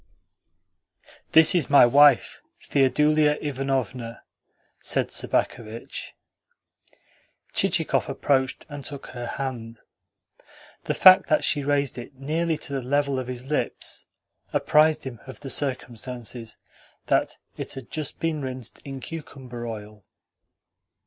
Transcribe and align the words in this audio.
"This 1.33 1.53
is 1.53 1.69
my 1.69 1.85
wife, 1.85 2.41
Theodulia 2.67 3.37
Ivanovna," 3.39 4.23
said 4.79 5.11
Sobakevitch. 5.11 6.15
Chichikov 7.53 8.09
approached 8.09 8.65
and 8.67 8.83
took 8.83 9.09
her 9.09 9.27
hand. 9.27 9.77
The 10.85 10.95
fact 10.95 11.27
that 11.29 11.43
she 11.43 11.63
raised 11.63 11.99
it 11.99 12.15
nearly 12.15 12.57
to 12.57 12.73
the 12.73 12.81
level 12.81 13.19
of 13.19 13.27
his 13.27 13.51
lips 13.51 14.07
apprised 14.51 15.03
him 15.03 15.19
of 15.27 15.41
the 15.41 15.51
circumstance 15.51 16.35
that 17.05 17.37
it 17.55 17.73
had 17.73 17.91
just 17.91 18.19
been 18.19 18.41
rinsed 18.41 18.79
in 18.83 19.01
cucumber 19.01 19.67
oil. 19.67 20.03